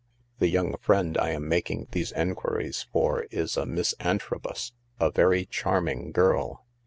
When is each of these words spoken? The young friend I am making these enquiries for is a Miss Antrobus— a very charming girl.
The 0.39 0.47
young 0.47 0.77
friend 0.77 1.15
I 1.19 1.29
am 1.29 1.47
making 1.47 1.89
these 1.91 2.11
enquiries 2.13 2.87
for 2.91 3.27
is 3.29 3.55
a 3.55 3.67
Miss 3.67 3.93
Antrobus— 3.99 4.71
a 4.99 5.11
very 5.11 5.45
charming 5.45 6.11
girl. 6.11 6.65